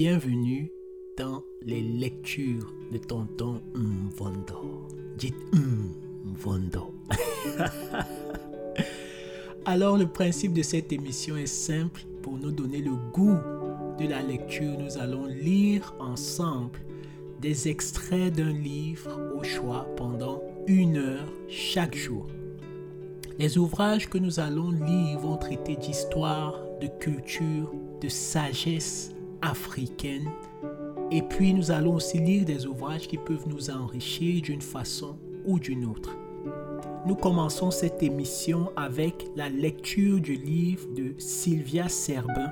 [0.00, 0.72] bienvenue
[1.18, 4.88] dans les lectures de tonton Mvondo.
[5.18, 5.36] Dites
[6.24, 6.94] Mvondo.
[9.66, 12.00] Alors le principe de cette émission est simple.
[12.22, 13.36] Pour nous donner le goût
[13.98, 16.80] de la lecture, nous allons lire ensemble
[17.42, 22.26] des extraits d'un livre au choix pendant une heure chaque jour.
[23.38, 27.70] Les ouvrages que nous allons lire vont traiter d'histoire, de culture,
[28.00, 29.12] de sagesse
[29.42, 30.30] africaine.
[31.10, 35.58] Et puis nous allons aussi lire des ouvrages qui peuvent nous enrichir d'une façon ou
[35.58, 36.16] d'une autre.
[37.06, 42.50] Nous commençons cette émission avec la lecture du livre de Sylvia Serbin,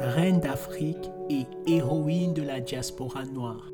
[0.00, 3.72] Reine d'Afrique et héroïne de la diaspora noire.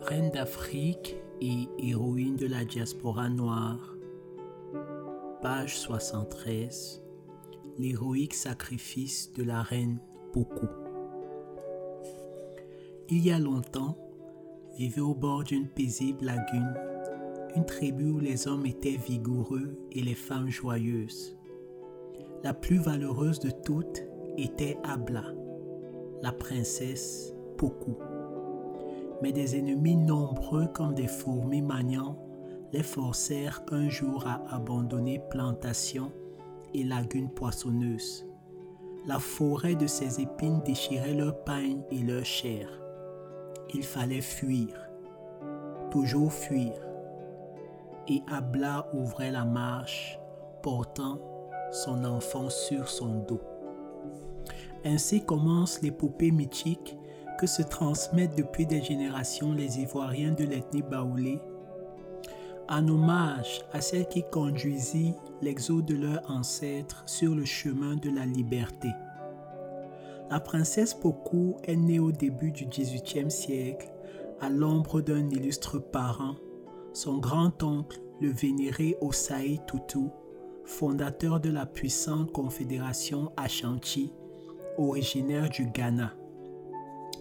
[0.00, 3.96] Reine d'Afrique et héroïne de la diaspora noire.
[5.42, 7.02] Page 73.
[7.78, 9.98] L'héroïque sacrifice de la reine
[13.08, 13.96] Il y a longtemps,
[14.76, 16.74] vivait au bord d'une paisible lagune
[17.54, 21.34] une tribu où les hommes étaient vigoureux et les femmes joyeuses.
[22.44, 24.02] La plus valeureuse de toutes
[24.36, 25.24] était Abla,
[26.22, 27.96] la princesse Poku
[29.22, 32.18] mais des ennemis nombreux comme des fourmis maniants
[32.72, 36.12] les forcèrent un jour à abandonner plantations
[36.74, 38.25] et lagunes poissonneuses.
[39.06, 42.68] La forêt de ces épines déchirait leurs pain et leur chair.
[43.72, 44.68] Il fallait fuir,
[45.92, 46.72] toujours fuir.
[48.08, 50.18] Et Abla ouvrait la marche,
[50.60, 51.20] portant
[51.70, 53.42] son enfant sur son dos.
[54.84, 56.96] Ainsi commence l'épopée mythique
[57.38, 61.40] que se transmettent depuis des générations les Ivoiriens de l'ethnie baoulé,
[62.68, 68.26] en hommage à celle qui conduisit l'exode de leurs ancêtres sur le chemin de la
[68.26, 68.88] liberté.
[70.30, 73.90] La princesse Poku est née au début du XVIIIe siècle
[74.40, 76.34] à l'ombre d'un illustre parent,
[76.92, 80.08] son grand-oncle, le vénéré Osaï Tutu,
[80.64, 84.12] fondateur de la puissante confédération Ashanti,
[84.78, 86.12] originaire du Ghana.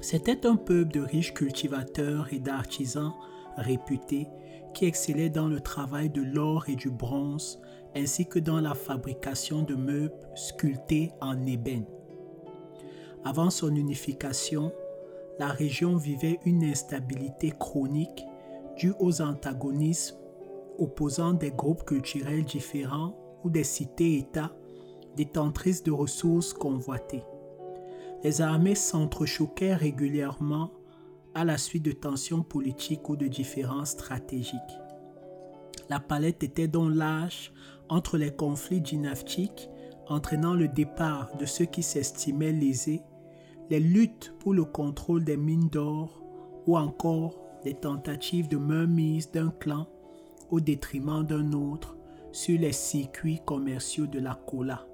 [0.02, 3.14] C'était un peuple de riches cultivateurs et d'artisans
[3.58, 4.28] réputés
[4.76, 7.60] qui excellaient dans le travail de l'or et du bronze
[7.96, 11.86] ainsi que dans la fabrication de meubles sculptés en ébène.
[13.24, 14.72] Avant son unification,
[15.40, 18.24] la région vivait une instabilité chronique
[18.78, 20.18] due aux antagonismes
[20.78, 24.52] opposant des groupes culturels différents ou des cités-États
[25.16, 27.24] détentrices de ressources convoitées
[28.26, 30.72] les armées s'entrechoquaient régulièrement
[31.36, 34.60] à la suite de tensions politiques ou de différences stratégiques.
[35.90, 37.52] La palette était donc lâche
[37.90, 39.70] entre les conflits dynastiques
[40.08, 43.02] entraînant le départ de ceux qui s'estimaient lésés,
[43.70, 46.24] les luttes pour le contrôle des mines d'or
[46.68, 49.88] ou encore les tentatives de mainmise d'un clan
[50.52, 51.98] au détriment d'un autre
[52.32, 54.86] sur les circuits commerciaux de la cola.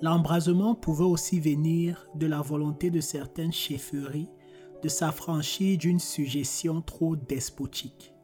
[0.00, 4.30] L'embrasement pouvait aussi venir de la volonté de certaines chefferies
[4.82, 8.14] de s'affranchir d'une suggestion trop despotique.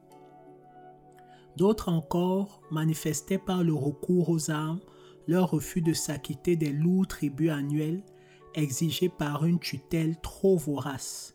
[1.56, 4.80] D'autres encore manifestaient par le recours aux armes
[5.26, 8.02] leur refus de s'acquitter des lourds tributs annuels
[8.54, 11.34] exigés par une tutelle trop vorace.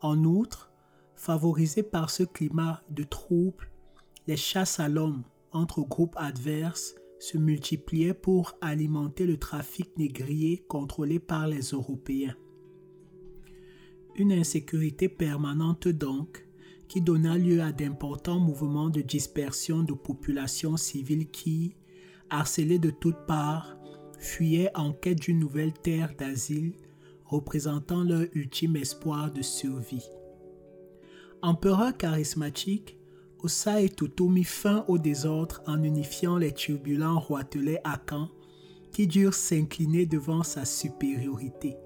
[0.00, 0.70] En outre,
[1.14, 3.70] favorisés par ce climat de trouble,
[4.26, 5.22] les chasses à l'homme
[5.52, 12.34] entre groupes adverses se multipliaient pour alimenter le trafic négrier contrôlé par les Européens.
[14.20, 16.46] Une insécurité permanente donc,
[16.88, 21.74] qui donna lieu à d'importants mouvements de dispersion de populations civiles qui,
[22.28, 23.78] harcelées de toutes parts,
[24.18, 26.74] fuyaient en quête d'une nouvelle terre d'asile
[27.24, 30.06] représentant leur ultime espoir de survie.
[31.40, 32.98] Empereur charismatique,
[33.42, 38.28] Osa et Tutu mit fin au désordre en unifiant les turbulents roitelets à Caen
[38.92, 41.78] qui durent s'incliner devant sa supériorité.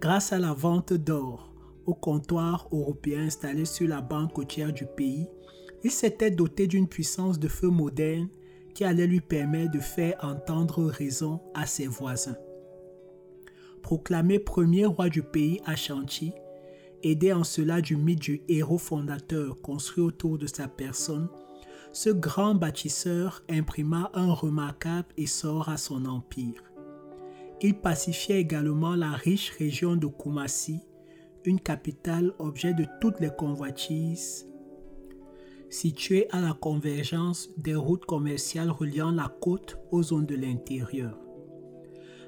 [0.00, 1.47] Grâce à la vente d'or
[1.94, 5.28] comptoir européen installé sur la banque côtière du pays,
[5.84, 8.28] il s'était doté d'une puissance de feu moderne
[8.74, 12.36] qui allait lui permettre de faire entendre raison à ses voisins.
[13.82, 16.32] Proclamé premier roi du pays à Chantilly,
[17.02, 21.28] aidé en cela du mythe du héros fondateur construit autour de sa personne,
[21.92, 26.62] ce grand bâtisseur imprima un remarquable essor à son empire.
[27.60, 30.80] Il pacifiait également la riche région de Kumasi,
[31.48, 34.46] une capitale objet de toutes les convoitises,
[35.70, 41.18] située à la convergence des routes commerciales reliant la côte aux zones de l'intérieur.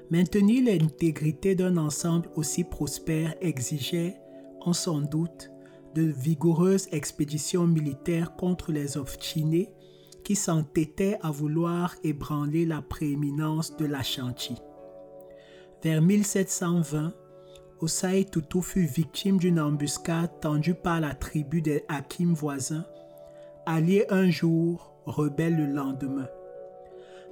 [0.09, 4.17] Maintenir l'intégrité d'un ensemble aussi prospère exigeait,
[4.59, 5.51] en sans doute,
[5.93, 9.71] de vigoureuses expéditions militaires contre les Ovchinés
[10.23, 14.55] qui s'entêtaient à vouloir ébranler la prééminence de la Chanti.
[15.83, 17.13] Vers 1720,
[17.81, 22.85] Osai Tutu fut victime d'une embuscade tendue par la tribu des Hakim voisins,
[23.65, 26.27] alliés un jour, rebelles le lendemain.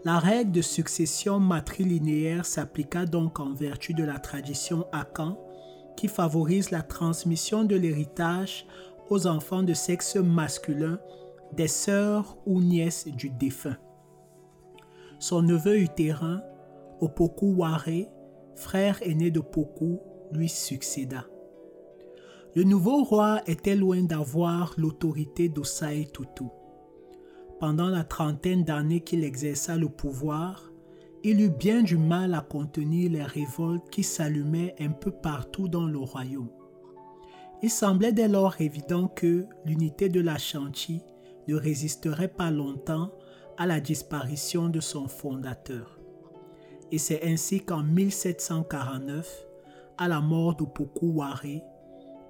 [0.06, 5.38] La règle de succession matrilinéaire s'appliqua donc en vertu de la tradition Akan
[5.96, 8.66] qui favorise la transmission de l'héritage
[9.12, 11.00] aux enfants de sexe masculin
[11.54, 13.78] des sœurs ou nièces du défunt.
[15.20, 16.42] Son neveu utérin,
[17.02, 18.08] Opoku Ware,
[18.56, 20.00] frère aîné de Poku,
[20.32, 21.26] lui succéda.
[22.56, 26.50] Le nouveau roi était loin d'avoir l'autorité d'Osai Tutu.
[27.60, 30.72] Pendant la trentaine d'années qu'il exerça le pouvoir,
[31.24, 35.86] il eut bien du mal à contenir les révoltes qui s'allumaient un peu partout dans
[35.86, 36.50] le royaume.
[37.62, 41.02] Il semblait dès lors évident que l'unité de la Chantilly
[41.48, 43.12] ne résisterait pas longtemps
[43.58, 46.00] à la disparition de son fondateur.
[46.92, 49.49] Et c'est ainsi qu'en 1749,
[50.00, 50.66] à la mort de
[51.02, 51.44] Ware,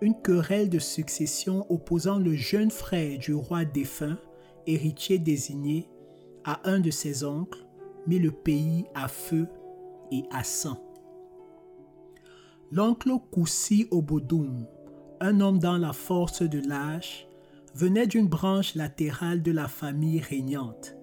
[0.01, 4.17] une querelle de succession opposant le jeune frère du roi défunt,
[4.65, 5.87] héritier désigné,
[6.43, 7.63] à un de ses oncles,
[8.07, 9.47] mit le pays à feu
[10.11, 10.83] et à sang.
[12.71, 14.65] L'oncle Koussi Obodum,
[15.19, 17.27] un homme dans la force de l'âge,
[17.75, 20.95] venait d'une branche latérale de la famille régnante.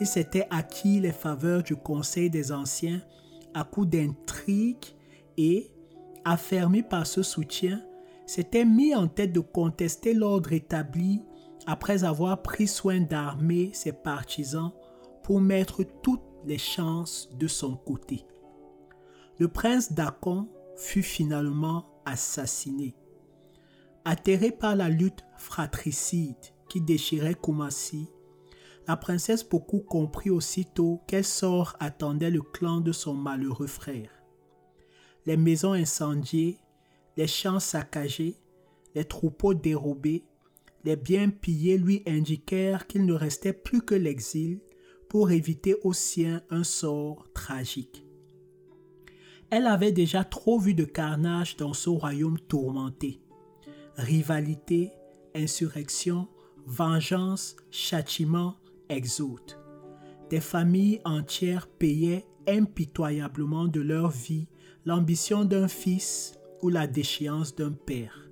[0.00, 3.02] Il s'était acquis les faveurs du Conseil des Anciens
[3.54, 4.96] à coups d'intrigues
[5.36, 5.70] et,
[6.26, 7.80] affermi par ce soutien,
[8.26, 11.22] s'était mis en tête de contester l'ordre établi
[11.66, 14.72] après avoir pris soin d'armer ses partisans
[15.22, 18.26] pour mettre toutes les chances de son côté.
[19.38, 22.96] Le prince d'Akon fut finalement assassiné.
[24.04, 26.34] Atterré par la lutte fratricide
[26.68, 28.08] qui déchirait Kumasi,
[28.88, 34.15] la princesse Poku comprit aussitôt quel sort attendait le clan de son malheureux frère.
[35.26, 36.58] Les maisons incendiées,
[37.16, 38.36] les champs saccagés,
[38.94, 40.24] les troupeaux dérobés,
[40.84, 44.60] les biens pillés lui indiquèrent qu'il ne restait plus que l'exil
[45.08, 48.04] pour éviter aux siens un sort tragique.
[49.50, 53.20] Elle avait déjà trop vu de carnage dans ce royaume tourmenté.
[53.96, 54.92] Rivalité,
[55.34, 56.28] insurrection,
[56.66, 58.56] vengeance, châtiment,
[58.88, 59.58] exode.
[60.30, 64.48] Des familles entières payaient impitoyablement de leur vie
[64.86, 68.30] l'ambition d'un fils ou la déchéance d'un père.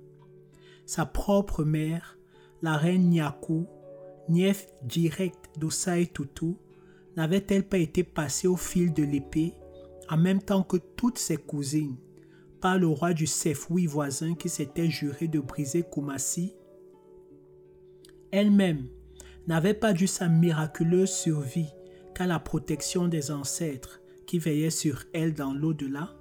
[0.85, 2.17] Sa propre mère,
[2.61, 3.67] la reine Nyaku,
[4.29, 6.55] nièce directe d'Osai Tutu,
[7.17, 9.53] n'avait-elle pas été passée au fil de l'épée
[10.09, 11.97] en même temps que toutes ses cousines
[12.61, 16.55] par le roi du Sefwi voisin qui s'était juré de briser Kumasi?
[18.31, 18.87] Elle-même
[19.47, 21.73] n'avait pas dû sa miraculeuse survie
[22.13, 26.15] qu'à la protection des ancêtres qui veillaient sur elle dans l'au-delà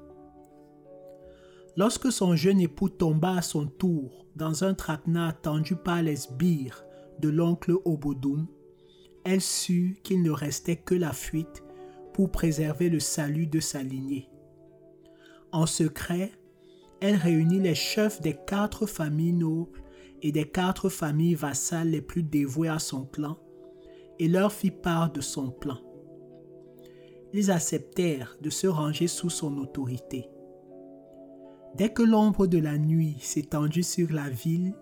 [1.76, 6.84] Lorsque son jeune époux tomba à son tour dans un traquenard tendu par les sbires
[7.20, 8.46] de l'oncle Obodum,
[9.24, 11.64] elle sut qu'il ne restait que la fuite
[12.12, 14.30] pour préserver le salut de sa lignée.
[15.50, 16.30] En secret,
[17.00, 19.82] elle réunit les chefs des quatre familles nobles
[20.22, 23.36] et des quatre familles vassales les plus dévouées à son clan
[24.20, 25.78] et leur fit part de son plan.
[27.32, 30.28] Ils acceptèrent de se ranger sous son autorité.
[31.76, 34.74] Dès que l'ombre de la nuit s'étendit sur la ville,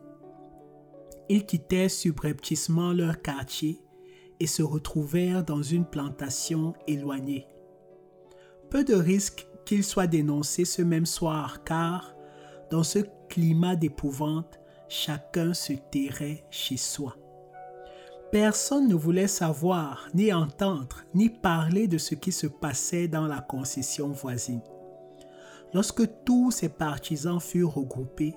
[1.30, 3.80] ils quittèrent subrepticement leur quartier
[4.40, 7.46] et se retrouvèrent dans une plantation éloignée.
[8.68, 12.14] Peu de risque qu'ils soient dénoncés ce même soir, car,
[12.70, 14.58] dans ce climat d'épouvante,
[14.88, 17.16] chacun se tairait chez soi.
[18.30, 23.40] Personne ne voulait savoir, ni entendre, ni parler de ce qui se passait dans la
[23.40, 24.62] concession voisine.
[25.74, 28.36] Lorsque tous ces partisans furent regroupés,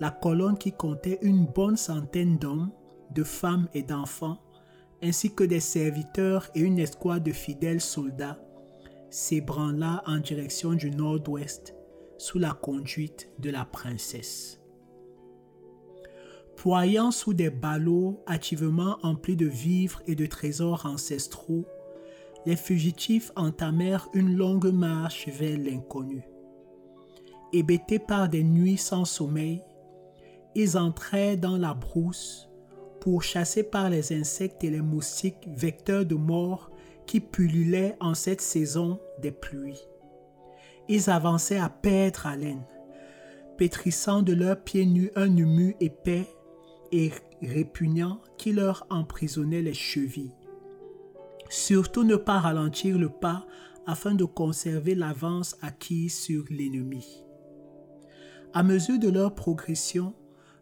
[0.00, 2.70] la colonne qui comptait une bonne centaine d'hommes,
[3.10, 4.38] de femmes et d'enfants
[5.04, 8.40] ainsi que des serviteurs et une escouade de fidèles soldats,
[9.10, 11.74] s'ébranla en direction du nord-ouest
[12.16, 14.60] sous la conduite de la princesse.
[16.56, 21.66] Ployant sous des ballots hâtivement emplis de vivres et de trésors ancestraux,
[22.46, 26.22] les fugitifs entamèrent une longue marche vers l'inconnu.
[27.54, 29.62] Hébétés par des nuits sans sommeil,
[30.54, 32.50] ils entraient dans la brousse
[33.20, 36.70] chasser par les insectes et les moustiques vecteurs de mort
[37.06, 39.80] qui pullulaient en cette saison des pluies.
[40.88, 42.64] ils avançaient à perdre haleine,
[43.56, 46.26] pétrissant de leurs pieds nus un humus épais
[46.92, 47.10] et
[47.42, 50.34] répugnant qui leur emprisonnait les chevilles.
[51.48, 53.46] Surtout ne pas ralentir le pas
[53.86, 57.23] afin de conserver l'avance acquise sur l'ennemi.
[58.56, 60.14] À mesure de leur progression,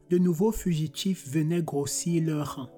[0.09, 2.71] de nouveaux fugitifs venaient grossir leur rang.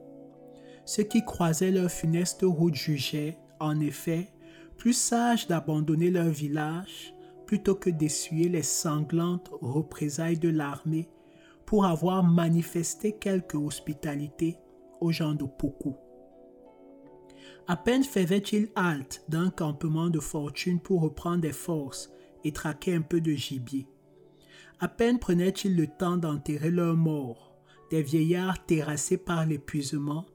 [0.84, 4.32] Ceux qui croisaient leur funeste route jugeaient, en effet,
[4.76, 7.14] plus sages d'abandonner leur village
[7.46, 11.08] plutôt que d'essuyer les sanglantes représailles de l'armée
[11.64, 14.58] pour avoir manifesté quelque hospitalité
[15.00, 15.94] aux gens de Poku.
[17.68, 22.10] À peine faisait-il halte d'un campement de fortune pour reprendre des forces
[22.42, 23.86] et traquer un peu de gibier.
[24.80, 27.56] À peine prenaient-ils le temps d'enterrer leurs morts,
[27.90, 30.26] des vieillards terrassés par l'épuisement,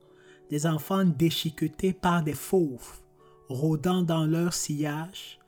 [0.50, 3.01] des enfants déchiquetés par des fauves,
[3.48, 5.39] rôdant dans leur sillage,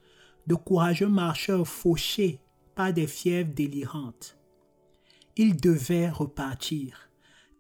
[0.48, 2.40] de courageux marcheurs fauchés
[2.76, 4.38] par des fièvres délirantes.
[5.38, 7.10] Ils devaient repartir,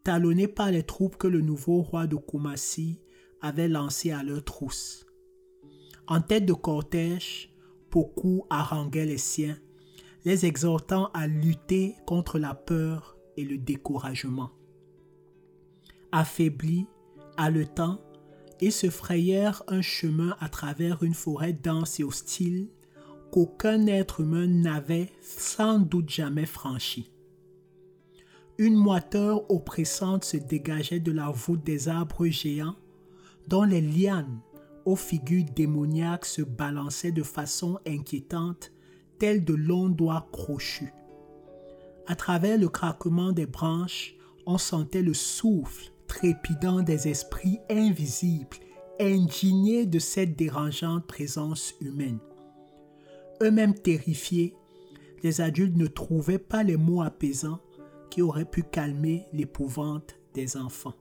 [0.03, 2.99] talonnés par les troupes que le nouveau roi de Kumasi
[3.41, 5.05] avait lancées à leur trousse.
[6.07, 7.49] En tête de cortège,
[7.89, 9.57] Poku haranguait les siens,
[10.25, 14.51] les exhortant à lutter contre la peur et le découragement.
[16.11, 16.87] Affaiblis,
[17.37, 17.99] haletant,
[18.59, 22.67] ils se frayèrent un chemin à travers une forêt dense et hostile
[23.31, 27.11] qu'aucun être humain n'avait sans doute jamais franchi.
[28.57, 32.75] Une moiteur oppressante se dégageait de la voûte des arbres géants,
[33.47, 34.39] dont les lianes
[34.85, 38.71] aux figures démoniaques se balançaient de façon inquiétante,
[39.21, 40.93] de longs doigts crochus.
[42.07, 48.57] À travers le craquement des branches, on sentait le souffle trépidant des esprits invisibles,
[48.99, 52.19] indignés de cette dérangeante présence humaine.
[53.41, 54.55] Eux-mêmes terrifiés,
[55.23, 57.61] les adultes ne trouvaient pas les mots apaisants
[58.09, 60.95] qui auraient pu calmer l'épouvante des enfants.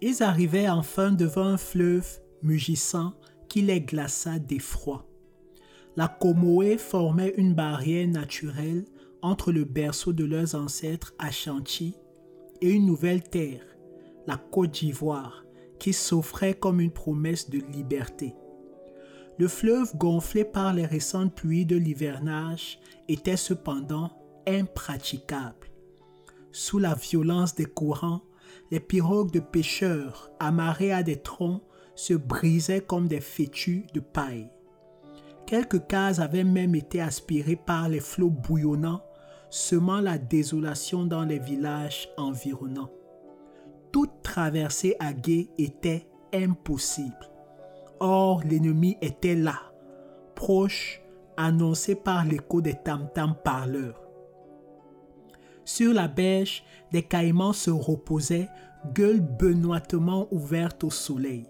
[0.00, 3.14] Ils arrivaient enfin devant un fleuve mugissant
[3.48, 5.07] qui les glaça d'effroi.
[5.98, 8.84] La Comoé formait une barrière naturelle
[9.20, 11.96] entre le berceau de leurs ancêtres Ashanti
[12.60, 13.64] et une nouvelle terre,
[14.28, 15.44] la Côte d'Ivoire,
[15.80, 18.36] qui s'offrait comme une promesse de liberté.
[19.40, 22.78] Le fleuve gonflé par les récentes pluies de l'hivernage
[23.08, 24.12] était cependant
[24.46, 25.66] impraticable.
[26.52, 28.22] Sous la violence des courants,
[28.70, 31.64] les pirogues de pêcheurs amarrées à des troncs
[31.96, 34.48] se brisaient comme des fétus de paille.
[35.48, 39.00] Quelques cases avaient même été aspirées par les flots bouillonnants
[39.48, 42.90] semant la désolation dans les villages environnants.
[43.90, 47.30] Toute traversée à gué était impossible.
[47.98, 49.54] Or, l'ennemi était là,
[50.34, 51.00] proche,
[51.38, 54.02] annoncé par l'écho des tam-tams parleurs.
[55.64, 56.62] Sur la berge,
[56.92, 58.50] des caïmans se reposaient,
[58.92, 61.46] gueules benoîtement ouvertes au soleil.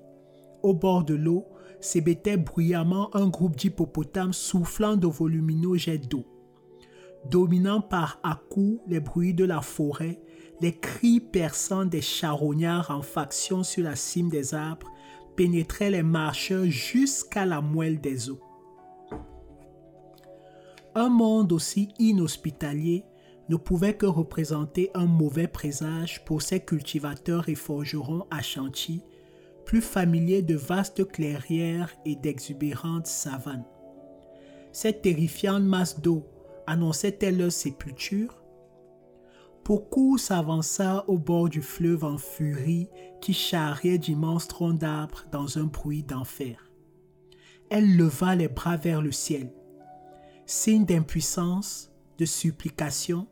[0.62, 1.46] Au bord de l'eau,
[1.80, 6.26] s'ébêtait bruyamment un groupe d'hippopotames soufflant de volumineux jets d'eau
[7.30, 10.20] dominant par à coup les bruits de la forêt,
[10.60, 14.90] les cris perçants des charognards en faction sur la cime des arbres
[15.36, 18.40] pénétraient les marcheurs jusqu'à la moelle des eaux.
[20.94, 23.04] Un monde aussi inhospitalier
[23.48, 29.02] ne pouvait que représenter un mauvais présage pour ces cultivateurs et forgerons à chantier,
[29.68, 33.66] plus familiers de vastes clairières et d'exubérantes savanes.
[34.72, 36.26] Cette terrifiante masse d'eau
[36.66, 38.42] annonçait-elle leur sépulture?
[39.66, 42.88] Beaucoup s'avança au bord du fleuve en furie
[43.20, 46.72] qui charriait d'immenses troncs d'arbres dans un bruit d'enfer.
[47.68, 49.52] Elle leva les bras vers le ciel.
[50.46, 53.26] Signe d'impuissance, de supplication,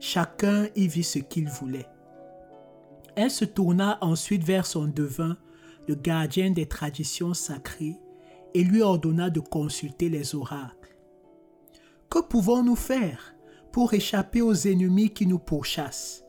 [0.00, 1.88] chacun y vit ce qu'il voulait.
[3.14, 5.38] Elle se tourna ensuite vers son devin,
[5.88, 7.98] le gardien des traditions sacrées,
[8.54, 10.96] et lui ordonna de consulter les oracles.
[12.08, 13.34] Que pouvons-nous faire
[13.72, 16.24] pour échapper aux ennemis qui nous pourchassent?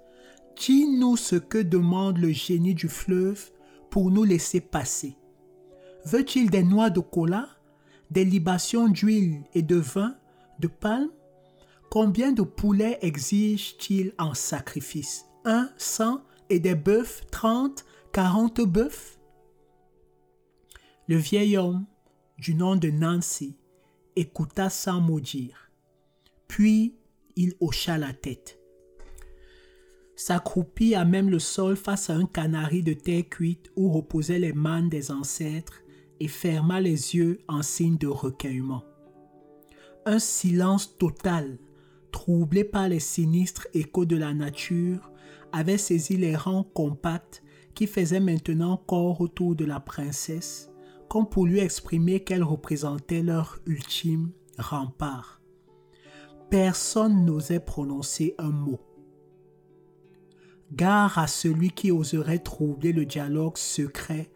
[0.60, 3.52] Dis-nous ce que demande le génie du fleuve
[3.90, 5.16] pour nous laisser passer.
[6.04, 7.48] Veut-il des noix de cola,
[8.12, 10.16] des libations d'huile et de vin,
[10.60, 11.12] de palme?
[11.90, 15.26] Combien de poulets exige-t-il en sacrifice?
[15.46, 19.17] Un, cent et des bœufs, trente, quarante bœufs?
[21.10, 21.86] Le vieil homme,
[22.38, 23.56] du nom de Nancy,
[24.18, 25.72] écouta sans maudire.
[26.50, 26.96] Puis
[27.38, 28.60] il hocha la tête.
[30.18, 34.52] S'accroupit à même le sol face à un canari de terre cuite où reposaient les
[34.52, 35.82] mannes des ancêtres
[36.20, 38.84] et ferma les yeux en signe de recueillement.
[40.06, 41.58] Un silence total,
[42.12, 45.10] troublé par les sinistres échos de la nature,
[45.54, 47.44] avait saisi les rangs compacts
[47.76, 50.70] qui faisaient maintenant corps autour de la princesse,
[51.10, 55.42] comme pour lui exprimer qu'elle représentait leur ultime rempart.
[56.50, 58.80] Personne n'osait prononcer un mot.
[60.74, 64.30] Gare à celui qui oserait troubler le dialogue secret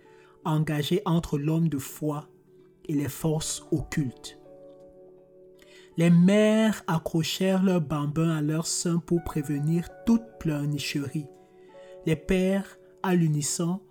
[0.46, 2.28] engagé entre l'homme de foi
[2.86, 4.40] et les forces occultes.
[5.98, 11.28] Les mères accrochèrent leurs bambins à leur sein pour prévenir toute pleurnicherie.
[12.06, 13.82] Les pères, à l'unisson,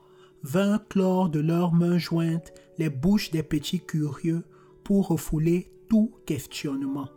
[0.42, 4.42] vinrent clore de leurs mains jointes les bouches des petits curieux
[4.82, 7.08] pour refouler tout questionnement.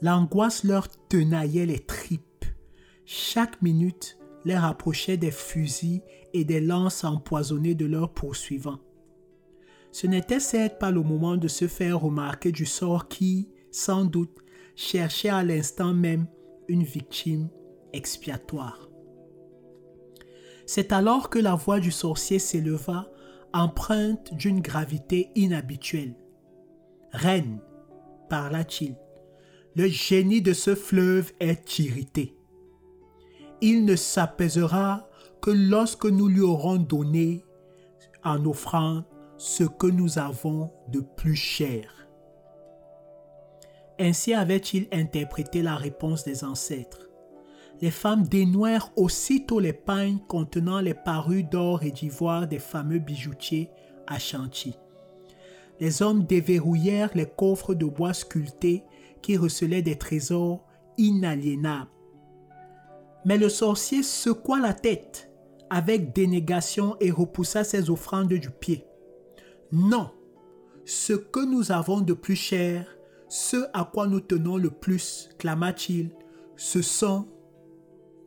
[0.00, 2.22] L'angoisse leur tenaillait les tripes
[3.10, 6.02] chaque minute les rapprochait des fusils
[6.34, 8.80] et des lances empoisonnées de leurs poursuivants.
[9.92, 14.36] Ce n'était certes pas le moment de se faire remarquer du sort qui, sans doute,
[14.76, 16.26] cherchait à l'instant même
[16.68, 17.48] une victime
[17.94, 18.90] expiatoire.
[20.66, 23.10] C'est alors que la voix du sorcier s'éleva,
[23.52, 26.14] empreinte d'une gravité inhabituelle.
[27.12, 27.60] Reine,
[28.28, 28.96] parla-t-il,
[29.74, 32.38] le génie de ce fleuve est irrité
[33.60, 35.08] il ne s'apaisera
[35.40, 37.44] que lorsque nous lui aurons donné
[38.24, 39.04] en offrande
[39.36, 42.08] ce que nous avons de plus cher.
[44.00, 47.07] Ainsi avait-il interprété la réponse des ancêtres.
[47.80, 53.70] Les femmes dénouèrent aussitôt les pagnes contenant les parures d'or et d'ivoire des fameux bijoutiers
[54.06, 54.76] à Chantilly.
[55.80, 58.82] Les hommes déverrouillèrent les coffres de bois sculptés
[59.22, 60.64] qui recelaient des trésors
[60.96, 61.88] inaliénables
[63.24, 65.30] mais le sorcier secoua la tête
[65.70, 68.86] avec dénégation et repoussa ses offrandes du pied.
[69.70, 70.10] Non,
[70.86, 72.96] ce que nous avons de plus cher,
[73.28, 76.10] ce à quoi nous tenons le plus, clama-t-il,
[76.56, 77.28] ce sont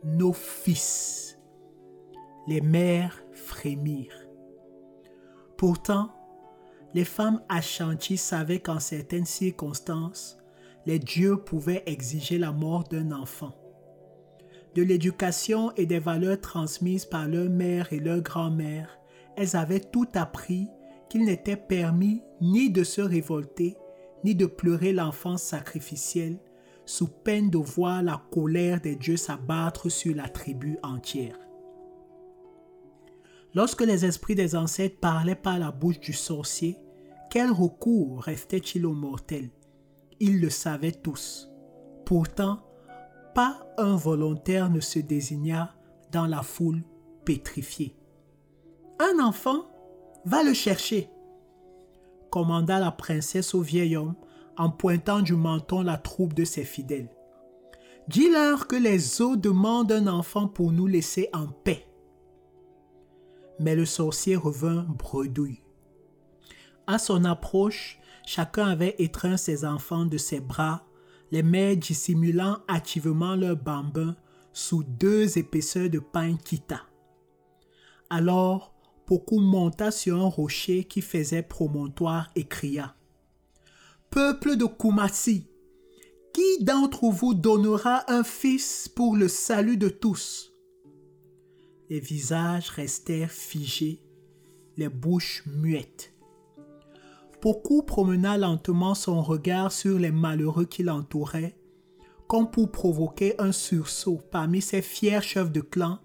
[0.03, 1.39] nos fils.
[2.47, 4.27] Les mères frémirent.
[5.57, 6.11] Pourtant,
[6.93, 10.37] les femmes achanties savaient qu'en certaines circonstances,
[10.85, 13.53] les dieux pouvaient exiger la mort d'un enfant
[14.75, 18.99] de l'éducation et des valeurs transmises par leur mère et leur grand-mère,
[19.35, 20.67] elles avaient tout appris
[21.09, 23.75] qu'il n'était permis ni de se révolter,
[24.23, 26.37] ni de pleurer l'enfance sacrificielle,
[26.85, 31.37] sous peine de voir la colère des dieux s'abattre sur la tribu entière.
[33.53, 36.77] Lorsque les esprits des ancêtres parlaient par la bouche du sorcier,
[37.29, 39.49] quel recours restait-il aux mortels?
[40.19, 41.49] Ils le savaient tous.
[42.05, 42.59] Pourtant,
[43.35, 45.73] pas un volontaire ne se désigna
[46.11, 46.83] dans la foule
[47.25, 47.95] pétrifiée.
[48.99, 49.65] Un enfant,
[50.25, 51.09] va le chercher,
[52.29, 54.15] commanda la princesse au vieil homme
[54.61, 57.09] en pointant du menton la troupe de ses fidèles.
[58.07, 61.87] Dis-leur que les eaux demandent un enfant pour nous laisser en paix.
[63.59, 65.63] Mais le sorcier revint bredouille.
[66.85, 70.85] À son approche, chacun avait étreint ses enfants de ses bras
[71.31, 74.15] les mères dissimulant activement leurs bambins
[74.53, 76.81] sous deux épaisseurs de pain kita.
[78.11, 78.75] Alors,
[79.07, 82.95] Poku monta sur un rocher qui faisait promontoire et cria
[84.13, 85.47] Peuple de Kumasi,
[86.33, 90.51] qui d'entre vous donnera un fils pour le salut de tous?
[91.89, 94.03] Les visages restèrent figés,
[94.75, 96.13] les bouches muettes.
[97.41, 101.57] Beaucoup promena lentement son regard sur les malheureux qui l'entouraient,
[102.27, 105.99] comme pour provoquer un sursaut parmi ces fiers chefs de clan,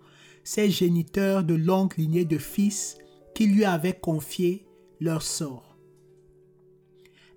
[0.45, 2.99] ces géniteurs de longue lignée de fils
[3.35, 4.65] qui lui avaient confié
[5.01, 5.66] leur sort.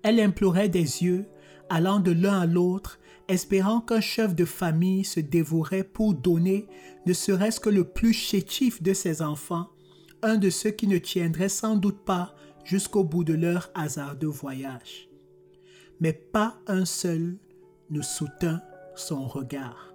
[0.02, 1.26] Elle implorait des yeux,
[1.68, 6.66] allant de l'un à l'autre, espérant qu'un chef de famille se dévorait pour donner
[7.06, 9.68] ne serait-ce que le plus chétif de ses enfants,
[10.22, 12.34] un de ceux qui ne tiendraient sans doute pas
[12.64, 15.08] jusqu'au bout de leur hasardeux voyage.
[16.00, 17.38] Mais pas un seul
[17.90, 18.62] ne soutint
[18.96, 19.94] son regard.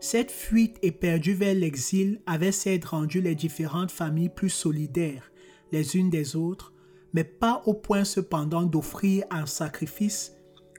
[0.00, 5.30] Cette fuite éperdue vers l'exil avait certes rendu les différentes familles plus solidaires
[5.72, 6.73] les unes des autres,
[7.14, 10.32] mais pas au point cependant d'offrir en sacrifice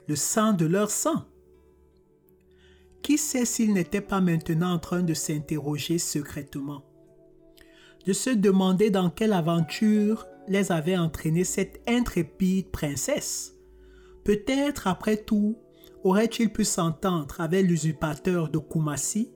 [0.08, 1.26] le sang de leur sang.
[3.02, 6.84] Qui sait s'ils n'étaient pas maintenant en train de s'interroger secrètement,
[8.06, 13.56] de se demander dans quelle aventure les avait entraînés cette intrépide princesse.
[14.24, 15.58] Peut-être, après tout,
[16.04, 19.32] aurait-il pu s'entendre avec l'usurpateur de Kumasi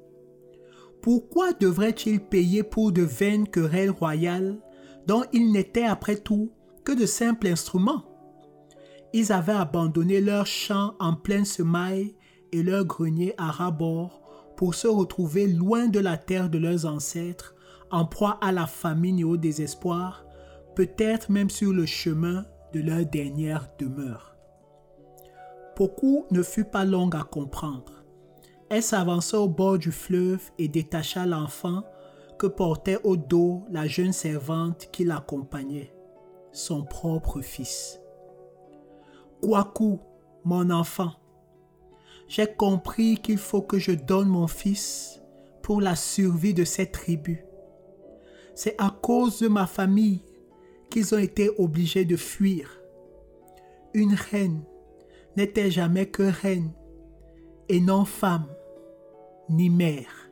[1.01, 4.59] Pourquoi devrait-il payer pour de vaines querelles royales
[5.07, 6.51] dont il n'était après tout
[6.95, 8.03] de simples instruments.
[9.13, 12.15] Ils avaient abandonné leurs champs en pleine semaille
[12.51, 14.21] et leurs greniers à rabord
[14.55, 17.55] pour se retrouver loin de la terre de leurs ancêtres,
[17.91, 20.25] en proie à la famine et au désespoir,
[20.75, 24.35] peut-être même sur le chemin de leur dernière demeure.
[25.75, 28.03] Beaucoup ne fut pas longue à comprendre.
[28.69, 31.83] Elle s'avança au bord du fleuve et détacha l'enfant
[32.37, 35.93] que portait au dos la jeune servante qui l'accompagnait,
[36.51, 37.99] son propre fils.
[39.41, 39.99] Kwaku,
[40.43, 41.13] mon enfant,
[42.27, 45.21] j'ai compris qu'il faut que je donne mon fils
[45.61, 47.43] pour la survie de cette tribu.
[48.55, 50.21] C'est à cause de ma famille
[50.89, 52.81] qu'ils ont été obligés de fuir.
[53.93, 54.63] Une reine
[55.37, 56.71] n'était jamais que reine
[57.69, 58.47] et non femme
[59.49, 60.28] ni mère.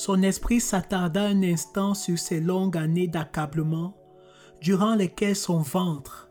[0.00, 3.98] Son esprit s'attarda un instant sur ces longues années d'accablement
[4.62, 6.30] durant lesquelles son ventre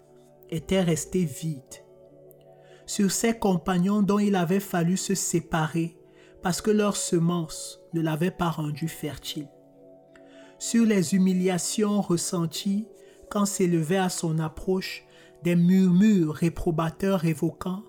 [0.49, 1.85] était resté vide,
[2.87, 5.95] sur ses compagnons dont il avait fallu se séparer
[6.41, 9.47] parce que leur semence ne l'avait pas rendu fertile,
[10.57, 12.87] sur les humiliations ressenties
[13.29, 15.05] quand s'élevait à son approche
[15.43, 17.83] des murmures réprobateurs évoquant,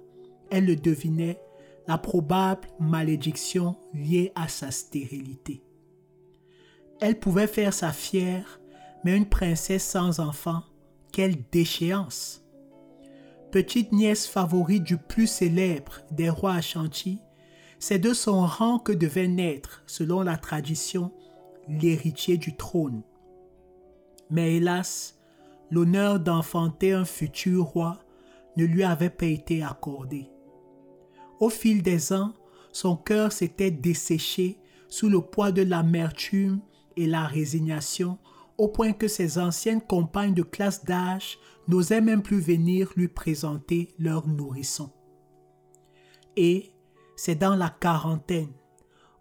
[0.51, 1.41] elle le devinait,
[1.89, 5.65] la probable malédiction liée à sa stérilité.
[7.01, 8.61] Elle pouvait faire sa fière,
[9.05, 10.63] mais une princesse sans enfant,
[11.13, 12.45] quelle déchéance!
[13.51, 17.19] Petite nièce favorite du plus célèbre des rois Ashanti,
[17.79, 21.11] c'est de son rang que devait naître, selon la tradition,
[21.69, 23.03] l'héritier du trône.
[24.29, 25.19] Mais hélas,
[25.71, 27.99] l'honneur d'enfanter un futur roi
[28.57, 30.31] ne lui avait pas été accordé.
[31.41, 32.35] Au fil des ans,
[32.73, 34.59] son cœur s'était desséché
[34.89, 36.61] sous le poids de l'amertume
[36.97, 38.19] et la résignation,
[38.59, 43.95] au point que ses anciennes compagnes de classe d'âge n'osaient même plus venir lui présenter
[43.99, 44.91] leur nourrisson.
[46.37, 46.73] Et
[47.17, 48.53] c'est dans la quarantaine,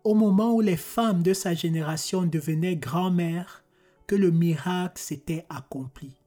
[0.04, 3.64] au moment où les femmes de sa génération devenaient grand-mères,
[4.08, 6.20] que le miracle s'était accompli.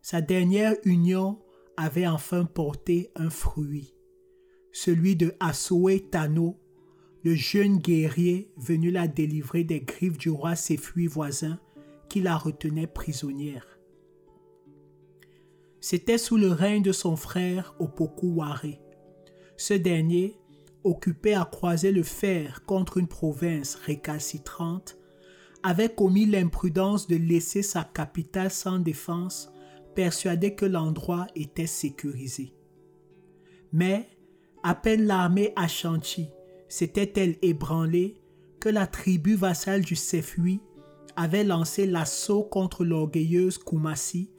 [0.00, 1.38] Sa dernière union
[1.76, 3.94] avait enfin porté un fruit,
[4.72, 6.58] celui de Asoé Tano,
[7.24, 11.58] le jeune guerrier venu la délivrer des griffes du roi Sefui voisin
[12.08, 13.66] qui la retenait prisonnière.
[15.80, 18.40] C'était sous le règne de son frère Opoku
[19.56, 20.38] Ce dernier,
[20.84, 24.96] occupé à croiser le fer contre une province récalcitrante,
[25.62, 29.52] avait commis l'imprudence de laisser sa capitale sans défense,
[29.94, 32.54] persuadé que l'endroit était sécurisé.
[33.72, 34.08] Mais,
[34.62, 36.28] à peine l'armée Ashanti
[36.68, 38.20] s'était-elle ébranlée
[38.60, 40.60] que la tribu vassale du Sefui
[41.16, 44.30] avait lancé l'assaut contre l'orgueilleuse Kumasi,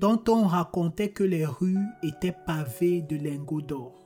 [0.00, 4.04] dont on racontait que les rues étaient pavées de lingots d'or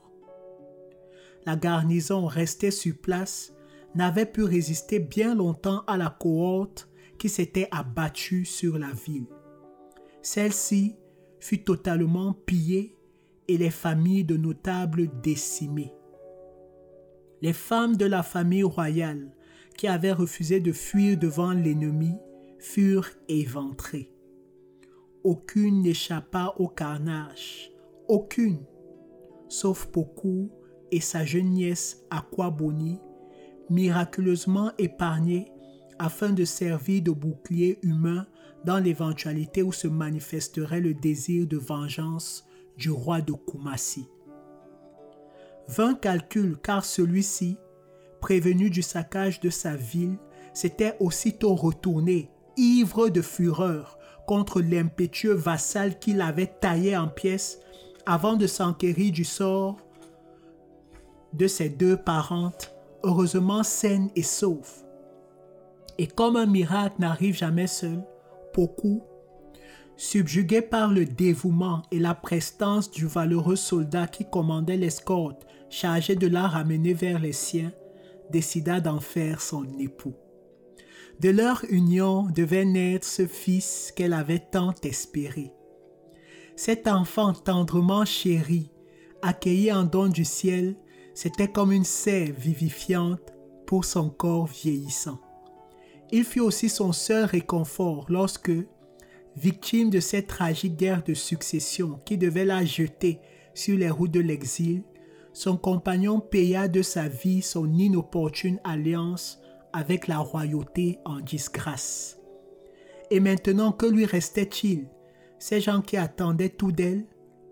[1.49, 3.53] la garnison restée sur place
[3.95, 6.87] n'avait pu résister bien longtemps à la cohorte
[7.17, 9.25] qui s'était abattue sur la ville.
[10.21, 10.95] Celle-ci
[11.39, 12.95] fut totalement pillée
[13.47, 15.91] et les familles de notables décimées.
[17.41, 19.31] Les femmes de la famille royale
[19.77, 22.15] qui avaient refusé de fuir devant l'ennemi
[22.59, 24.11] furent éventrées.
[25.23, 27.71] Aucune n'échappa au carnage,
[28.07, 28.59] aucune,
[29.47, 30.51] sauf beaucoup
[30.91, 32.99] et sa jeune nièce Aquaboni,
[33.69, 35.51] miraculeusement épargnée
[35.97, 38.27] afin de servir de bouclier humain
[38.65, 42.45] dans l'éventualité où se manifesterait le désir de vengeance
[42.77, 44.07] du roi de Kumasi.
[45.69, 47.59] Vingt calculs car celui-ci,
[48.21, 50.17] prévenu du saccage de sa ville,
[50.51, 57.59] s'était aussitôt retourné, ivre de fureur, contre l'impétueux vassal qu'il avait taillé en pièces
[58.07, 59.77] avant de s'enquérir du sort
[61.33, 64.83] de ses deux parentes, heureusement saines et sauves.
[65.99, 68.03] Et comme un miracle n'arrive jamais seul,
[68.55, 69.03] beaucoup,
[69.97, 76.27] subjugués par le dévouement et la prestance du valeureux soldat qui commandait l'escorte chargé de
[76.27, 77.71] la ramener vers les siens,
[78.31, 80.15] décida d'en faire son époux.
[81.19, 85.51] De leur union devait naître ce fils qu'elle avait tant espéré.
[86.55, 88.71] Cet enfant tendrement chéri,
[89.21, 90.75] accueilli en don du ciel,
[91.13, 93.33] c'était comme une sève vivifiante
[93.65, 95.19] pour son corps vieillissant.
[96.11, 98.51] Il fut aussi son seul réconfort lorsque,
[99.35, 103.19] victime de cette tragique guerre de succession qui devait la jeter
[103.53, 104.83] sur les routes de l'exil,
[105.33, 109.39] son compagnon paya de sa vie son inopportune alliance
[109.73, 112.19] avec la royauté en disgrâce.
[113.11, 114.87] Et maintenant, que lui restait-il?
[115.39, 117.05] Ces gens qui attendaient tout d'elle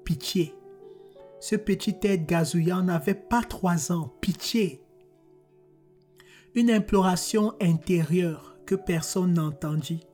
[0.04, 0.54] Pitié.
[1.40, 4.13] Ce petit être gazouillant n'avait pas trois ans.
[4.22, 4.82] Pitié.
[6.56, 10.08] Une imploration intérieure que personne n'entendit.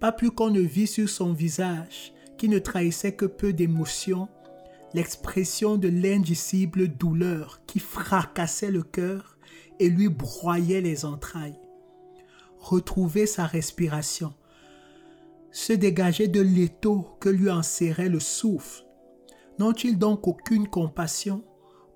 [0.00, 4.28] Pas plus qu'on ne vit sur son visage, qui ne trahissait que peu d'émotion,
[4.94, 9.38] l'expression de l'indicible douleur qui fracassait le cœur
[9.78, 11.58] et lui broyait les entrailles.
[12.58, 14.34] Retrouver sa respiration,
[15.50, 18.84] se dégager de l'étau que lui enserrait le souffle.
[19.58, 21.44] N'ont-ils donc aucune compassion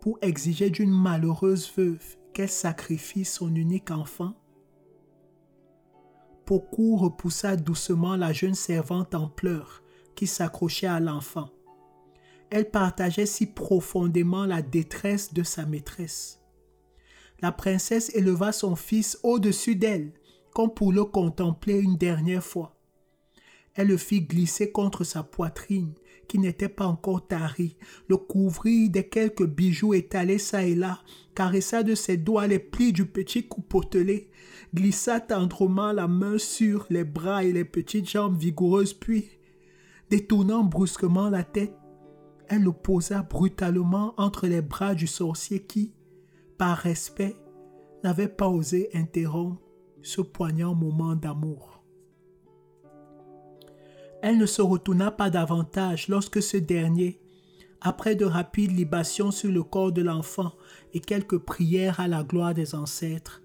[0.01, 4.35] pour exiger d'une malheureuse veuve qu'elle sacrifie son unique enfant?
[6.47, 9.83] Beaucoup repoussa doucement la jeune servante en pleurs
[10.15, 11.51] qui s'accrochait à l'enfant.
[12.51, 16.41] Elle partageait si profondément la détresse de sa maîtresse.
[17.41, 20.13] La princesse éleva son fils au-dessus d'elle,
[20.55, 22.77] comme pour le contempler une dernière fois.
[23.75, 25.93] Elle le fit glisser contre sa poitrine,
[26.29, 27.77] qui n'était pas encore tarie,
[28.09, 31.01] le couvrit de quelques bijoux étalés çà et là,
[31.35, 34.31] caressa de ses doigts les plis du petit cou potelé,
[34.75, 39.27] glissa tendrement la main sur les bras et les petites jambes vigoureuses, puis,
[40.09, 41.77] détournant brusquement la tête,
[42.49, 45.95] elle le posa brutalement entre les bras du sorcier qui,
[46.59, 47.37] par respect,
[48.05, 49.63] n'avait pas osé interrompre
[50.03, 51.83] ce poignant moment d'amour.
[54.23, 57.21] Elle ne se retourna pas davantage lorsque ce dernier,
[57.81, 60.53] après de rapides libations sur le corps de l'enfant
[60.95, 63.43] et quelques prières à la gloire des ancêtres,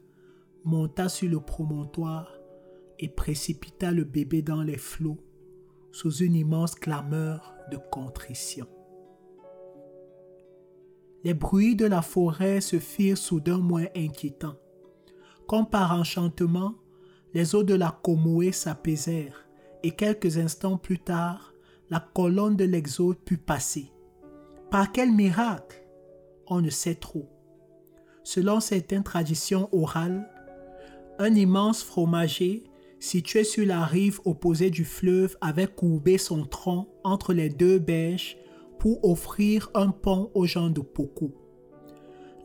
[0.64, 2.32] monta sur le promontoire
[3.00, 5.20] et précipita le bébé dans les flots
[5.92, 8.68] sous une immense clameur de contrition.
[11.24, 14.58] Les bruits de la forêt se firent soudain moins inquiétants.
[15.48, 16.76] Comme par enchantement,
[17.34, 19.48] les eaux de la Comoé s'apaisèrent
[19.84, 21.54] et quelques instants plus tard,
[21.90, 23.92] la colonne de l'Exode put passer.
[24.70, 25.86] Par quel miracle?
[26.48, 27.30] On ne sait trop.
[28.24, 30.30] Selon certaines traditions orales,
[31.20, 32.64] un immense fromager
[33.00, 38.38] situé sur la rive opposée du fleuve avait courbé son tronc entre les deux berges
[38.82, 41.36] pour offrir un pont aux gens de Poku.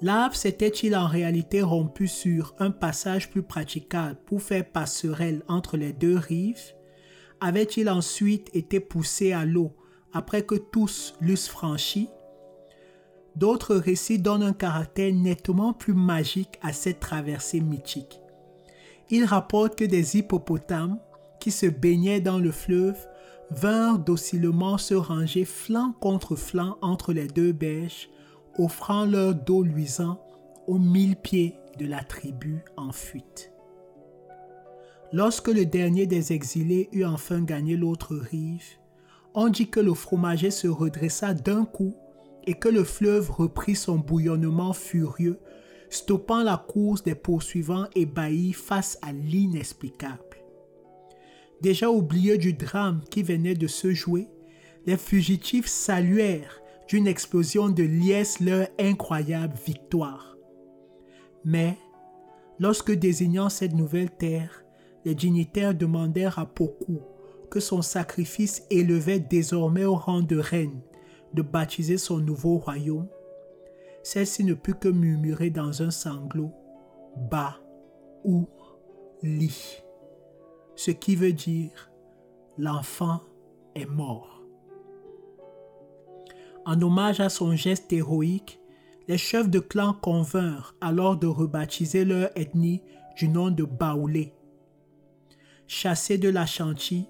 [0.02, 5.94] L'arbre s'était-il en réalité rompu sur un passage plus praticable pour faire passerelle entre les
[5.94, 6.74] deux rives?
[7.40, 9.72] Avait-il ensuite été poussé à l'eau
[10.12, 12.10] après que tous l'eussent franchi?
[13.34, 18.20] D'autres récits donnent un caractère nettement plus magique à cette traversée mythique.
[19.08, 20.98] Ils rapportent que des hippopotames
[21.40, 22.98] qui se baignaient dans le fleuve
[23.50, 28.08] vinrent docilement se ranger flanc contre flanc entre les deux berges,
[28.58, 30.20] offrant leur dos luisant
[30.66, 33.52] aux mille pieds de la tribu en fuite.
[35.12, 38.64] Lorsque le dernier des exilés eut enfin gagné l'autre rive,
[39.34, 41.94] on dit que le fromager se redressa d'un coup
[42.46, 45.38] et que le fleuve reprit son bouillonnement furieux,
[45.90, 50.25] stoppant la course des poursuivants ébahis face à l'inexplicable.
[51.60, 54.28] Déjà oublieux du drame qui venait de se jouer,
[54.86, 60.36] les fugitifs saluèrent d'une explosion de liesse leur incroyable victoire.
[61.44, 61.76] Mais,
[62.58, 64.64] lorsque désignant cette nouvelle terre,
[65.04, 67.00] les dignitaires demandèrent à Poku,
[67.50, 70.80] que son sacrifice élevait désormais au rang de reine,
[71.32, 73.08] de baptiser son nouveau royaume.
[74.02, 76.52] Celle-ci ne put que murmurer dans un sanglot
[77.30, 77.56] Bas
[78.24, 78.46] ou
[79.22, 79.82] lit,
[80.76, 81.90] ce qui veut dire
[82.58, 83.20] l'enfant
[83.74, 84.42] est mort.
[86.64, 88.60] En hommage à son geste héroïque,
[89.08, 92.82] les chefs de clan convinrent alors de rebaptiser leur ethnie
[93.16, 94.34] du nom de Baoulé,
[95.66, 97.08] chassés de la chantilly,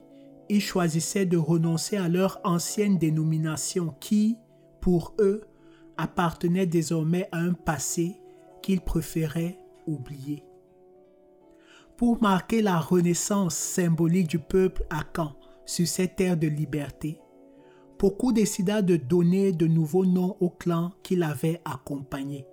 [0.49, 4.37] ils choisissaient de renoncer à leur ancienne dénomination qui,
[4.81, 5.43] pour eux,
[5.97, 8.17] appartenait désormais à un passé
[8.63, 10.46] qu'ils préféraient oublier.
[11.97, 17.19] Pour marquer la renaissance symbolique du peuple à Caen sur cette terre de liberté,
[17.99, 22.47] beaucoup décida de donner de nouveaux noms au clan qui l'avait accompagné.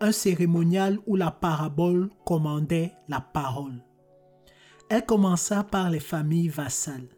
[0.00, 3.82] Un cérémonial où la parabole commandait la parole.
[4.88, 7.08] Elle commença par les familles vassales.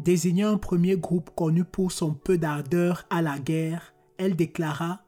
[0.00, 5.04] Désignant un premier groupe connu pour son peu d'ardeur à la guerre, elle déclara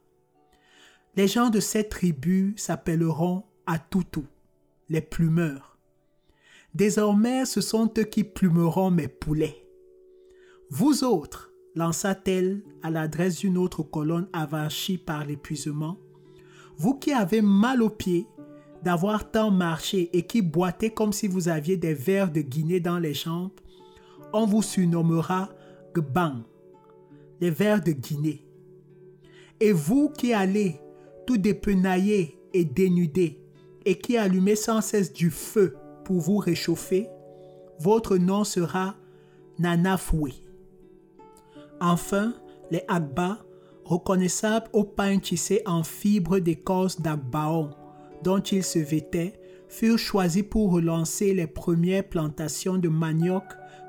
[1.17, 4.21] Les gens de cette tribu s'appelleront Atutu,
[4.89, 5.79] les plumeurs.
[6.75, 9.67] Désormais, ce sont eux qui plumeront mes poulets.
[10.71, 15.99] Vous autres, lança-t-elle à l'adresse d'une autre colonne avachie par l'épuisement,
[16.77, 18.27] vous qui avez mal aux pieds,
[18.83, 22.99] d'avoir tant marché et qui boitez comme si vous aviez des vers de Guinée dans
[22.99, 23.53] les jambes,
[24.33, 25.51] on vous surnommera
[25.95, 26.43] Gbang,
[27.41, 28.45] les vers de Guinée.
[29.61, 30.81] Et vous qui allez
[31.27, 33.42] tout dépenailler et dénuder,
[33.85, 37.09] et qui allumez sans cesse du feu pour vous réchauffer,
[37.79, 38.97] votre nom sera
[39.59, 40.33] Nanafoué.
[41.81, 42.35] Enfin,
[42.71, 43.39] les Agba,
[43.85, 47.71] reconnaissables au pain tissé en fibres d'écorce d'Agbaon,
[48.23, 53.45] dont ils se vêtaient, furent choisis pour relancer les premières plantations de manioc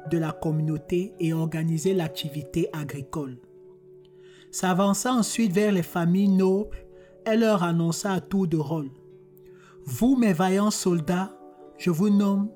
[0.10, 3.38] de la communauté et organiser l'activité agricole.
[4.51, 6.77] S'avançant ensuite vers les familles nobles,
[7.25, 8.89] elle leur annonça à tour de rôle
[9.86, 11.38] Vous, mes vaillants soldats,
[11.78, 12.50] je vous nomme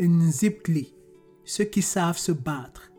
[0.00, 0.94] Nzipli,
[1.44, 2.92] ceux qui savent se battre.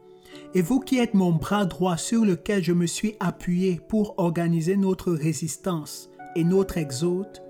[0.53, 4.75] Et vous qui êtes mon bras droit sur lequel je me suis appuyé pour organiser
[4.75, 7.41] notre résistance et notre exode,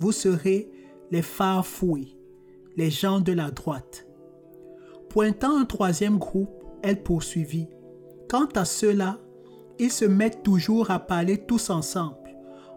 [0.00, 0.70] vous serez
[1.10, 2.16] les farfoués,
[2.76, 4.06] les gens de la droite.
[5.08, 7.68] Pointant un troisième groupe, elle poursuivit.
[8.28, 9.18] Quant à ceux-là,
[9.78, 12.16] ils se mettent toujours à parler tous ensemble.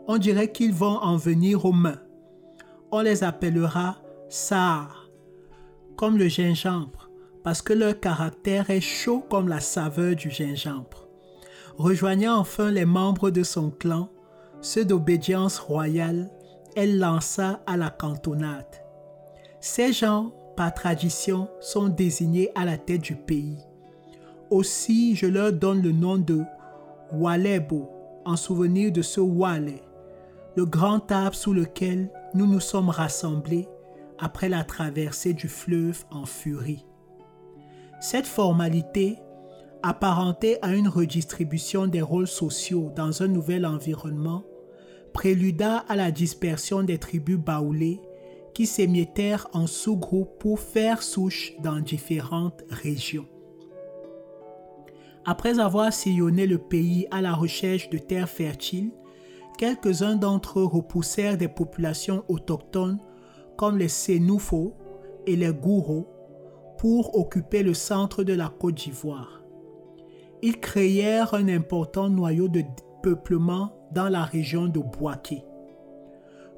[0.08, 2.00] On dirait qu'ils vont en venir aux mains.
[2.90, 3.98] On les appellera
[4.30, 5.10] Sahar,
[5.98, 7.10] comme le gingembre,
[7.44, 11.10] parce que leur caractère est chaud comme la saveur du gingembre.
[11.78, 14.10] Rejoignant enfin les membres de son clan,
[14.62, 16.32] ceux d'obédience royale,
[16.78, 18.84] elle lança à la cantonade.
[19.60, 23.58] Ces gens, par tradition, sont désignés à la tête du pays.
[24.50, 26.42] Aussi, je leur donne le nom de
[27.12, 27.90] Walebo,
[28.24, 29.82] en souvenir de ce Wale,
[30.56, 33.68] le grand arbre sous lequel nous nous sommes rassemblés
[34.20, 36.86] après la traversée du fleuve en furie.
[38.00, 39.18] Cette formalité,
[39.84, 44.44] apparentée à une redistribution des rôles sociaux dans un nouvel environnement,
[45.14, 48.02] préluda à la dispersion des tribus baoulées
[48.54, 53.28] qui s'émiettèrent en sous-groupes pour faire souche dans différentes régions.
[55.26, 58.92] Après avoir sillonné le pays à la recherche de terres fertiles,
[59.58, 63.00] quelques-uns d'entre eux repoussèrent des populations autochtones
[63.58, 64.74] comme les Sénoufos
[65.26, 66.08] et les Gourous
[66.78, 69.42] pour occuper le centre de la Côte d'Ivoire.
[70.44, 72.62] Ils créèrent un important noyau de
[73.02, 75.44] peuplement dans la région de Boaké.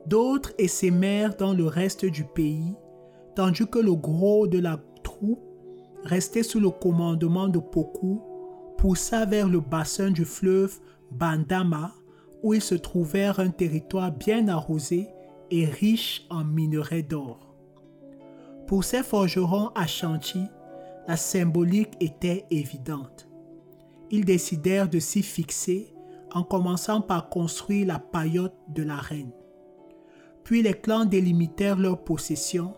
[0.06, 2.76] D'autres essaimèrent dans le reste du pays,
[3.36, 5.42] tandis que le gros de la troupe,
[6.04, 8.22] resté sous le commandement de Poku,
[8.78, 10.80] poussa vers le bassin du fleuve
[11.12, 11.92] Bandama,
[12.44, 15.10] où ils se trouvèrent un territoire bien arrosé
[15.52, 17.56] et riche en minerais d'or.
[18.68, 20.44] Pour ces forgerons Ashanti,
[21.08, 23.28] la symbolique était évidente.
[24.12, 25.94] Ils décidèrent de s'y fixer
[26.34, 29.32] en commençant par construire la paillote de la reine.
[30.44, 32.74] Puis les clans délimitèrent leurs possessions,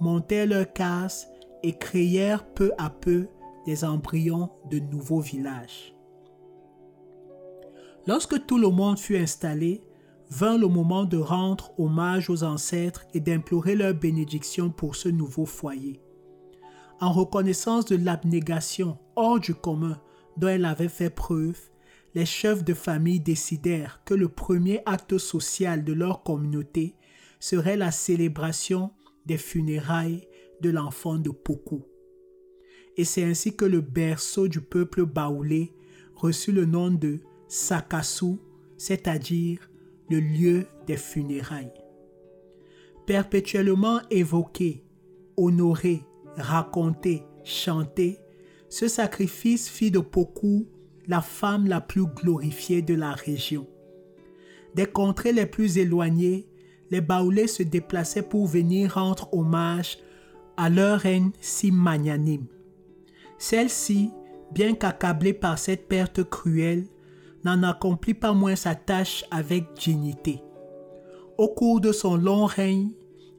[0.00, 1.28] montèrent leurs cases
[1.62, 3.28] et créèrent peu à peu
[3.66, 5.93] des embryons de nouveaux villages.
[8.06, 9.82] Lorsque tout le monde fut installé,
[10.30, 15.46] vint le moment de rendre hommage aux ancêtres et d'implorer leur bénédiction pour ce nouveau
[15.46, 16.00] foyer.
[17.00, 20.00] En reconnaissance de l'abnégation hors du commun
[20.36, 21.58] dont elle avait fait preuve,
[22.14, 26.94] les chefs de famille décidèrent que le premier acte social de leur communauté
[27.40, 28.92] serait la célébration
[29.26, 30.26] des funérailles
[30.60, 31.84] de l'enfant de Poku.
[32.96, 35.74] Et c'est ainsi que le berceau du peuple baoulé
[36.14, 38.36] reçut le nom de Sakasu,
[38.76, 39.70] c'est-à-dire
[40.10, 41.72] le lieu des funérailles.
[43.06, 44.84] Perpétuellement évoqué,
[45.36, 46.04] honoré,
[46.36, 48.18] raconté, chanté,
[48.68, 50.66] ce sacrifice fit de Poku
[51.06, 53.66] la femme la plus glorifiée de la région.
[54.74, 56.48] Des contrées les plus éloignées,
[56.90, 59.98] les Baoulés se déplaçaient pour venir rendre hommage
[60.56, 62.46] à leur reine si magnanime.
[63.38, 64.10] Celle-ci,
[64.52, 66.86] bien qu'accablée par cette perte cruelle,
[67.44, 70.42] n'en accomplit pas moins sa tâche avec dignité.
[71.38, 72.90] Au cours de son long règne,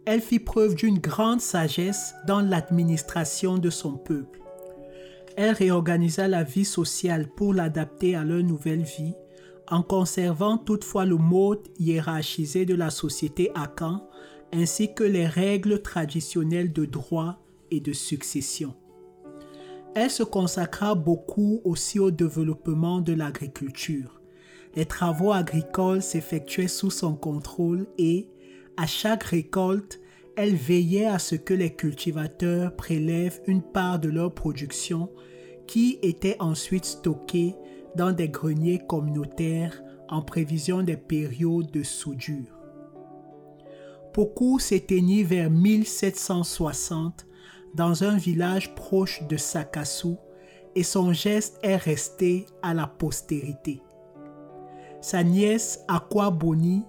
[0.05, 4.39] elle fit preuve d'une grande sagesse dans l'administration de son peuple.
[5.35, 9.13] Elle réorganisa la vie sociale pour l'adapter à leur nouvelle vie,
[9.69, 14.07] en conservant toutefois le mode hiérarchisé de la société Akan,
[14.53, 17.39] ainsi que les règles traditionnelles de droit
[17.71, 18.75] et de succession.
[19.95, 24.21] Elle se consacra beaucoup aussi au développement de l'agriculture.
[24.75, 28.27] Les travaux agricoles s'effectuaient sous son contrôle et,
[28.75, 30.01] à chaque récolte,
[30.35, 35.09] elle veillait à ce que les cultivateurs prélèvent une part de leur production
[35.65, 37.55] qui était ensuite stockée
[37.95, 42.59] dans des greniers communautaires en prévision des périodes de soudure.
[44.11, 47.25] Poku s'éteignit vers 1760
[47.75, 50.15] dans un village proche de Sakasu
[50.75, 53.81] et son geste est resté à la postérité.
[55.01, 56.83] Sa nièce Aquaboni,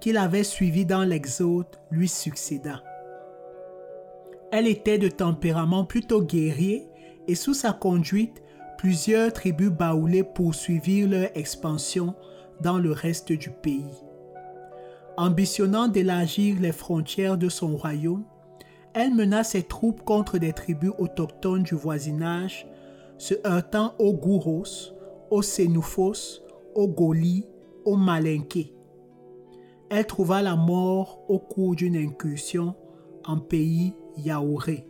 [0.00, 2.82] qu'il avait suivie dans l'exode, lui succéda.
[4.50, 6.86] Elle était de tempérament plutôt guerrier
[7.26, 8.42] et sous sa conduite,
[8.76, 12.14] plusieurs tribus baoulées poursuivirent leur expansion
[12.60, 14.02] dans le reste du pays.
[15.16, 18.24] Ambitionnant d'élargir les frontières de son royaume,
[18.94, 22.66] elle mena ses troupes contre des tribus autochtones du voisinage,
[23.18, 24.92] se heurtant aux Gouros,
[25.30, 26.42] aux Sénoufos,
[26.74, 27.46] aux Golis,
[27.84, 28.72] aux Malinqués.
[29.90, 32.74] Elle trouva la mort au cours d'une incursion
[33.24, 34.86] en pays yaouré.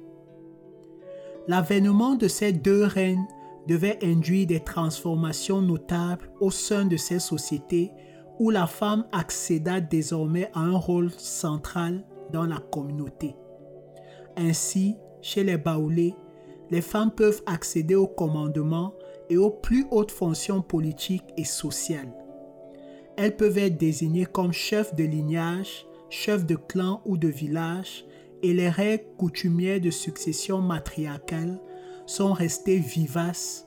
[1.48, 3.26] L'avènement de ces deux reines
[3.66, 7.90] devait induire des transformations notables au sein de ces sociétés
[8.38, 13.36] où la femme accéda désormais à un rôle central dans la communauté.
[14.36, 16.14] Ainsi, chez les Baoulés,
[16.70, 18.94] les femmes peuvent accéder au commandement
[19.30, 22.12] et aux plus hautes fonctions politiques et sociales.
[23.16, 28.04] Elles peuvent être désignées comme chefs de lignage, chefs de clan ou de village,
[28.42, 31.58] et les règles coutumières de succession matriarcale
[32.06, 33.66] sont restées vivaces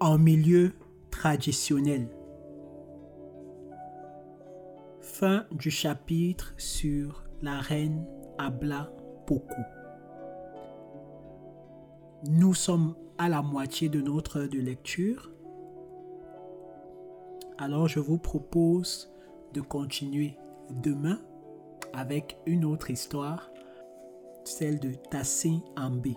[0.00, 0.72] en milieu
[1.10, 2.08] traditionnel.
[5.00, 8.04] Fin du chapitre sur la reine
[8.38, 8.90] Abla
[9.26, 9.83] Poku.
[12.26, 15.30] Nous sommes à la moitié de notre heure de lecture.
[17.58, 19.12] Alors je vous propose
[19.52, 20.38] de continuer
[20.70, 21.20] demain
[21.92, 23.50] avec une autre histoire,
[24.44, 26.16] celle de Tassin Ambé.